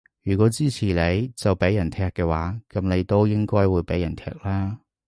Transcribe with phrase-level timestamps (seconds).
[0.23, 4.79] 如果支持你就畀人踢嘅話，噉你都應該會畀人踢啦